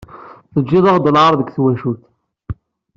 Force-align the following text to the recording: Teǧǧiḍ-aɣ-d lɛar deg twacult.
Teǧǧiḍ-aɣ-d 0.53 1.05
lɛar 1.15 1.33
deg 1.35 1.49
twacult. 1.55 2.03